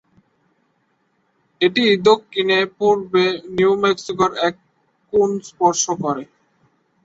[1.61, 3.23] এটি দক্ষিণ-পূর্বে
[3.55, 4.55] নিউ মেক্সিকোর এক
[5.13, 6.23] কোণ স্পর্শ করে।